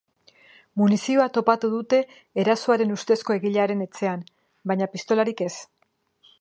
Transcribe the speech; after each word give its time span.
Munizioa 0.81 1.27
topatu 1.35 1.69
dute 1.73 1.99
erasoaren 2.45 2.95
ustezko 2.97 3.37
egilearen 3.37 3.87
etxean, 3.89 4.27
baina 4.73 4.89
pistolarik 4.97 5.49
ez. 5.51 5.55